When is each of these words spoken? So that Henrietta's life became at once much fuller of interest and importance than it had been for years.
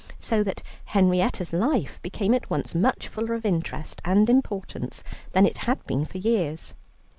So 0.19 0.41
that 0.41 0.63
Henrietta's 0.85 1.53
life 1.53 2.01
became 2.01 2.33
at 2.33 2.49
once 2.49 2.73
much 2.73 3.07
fuller 3.07 3.35
of 3.35 3.45
interest 3.45 4.01
and 4.03 4.27
importance 4.31 5.03
than 5.33 5.45
it 5.45 5.59
had 5.69 5.85
been 5.85 6.05
for 6.05 6.17
years. 6.17 6.73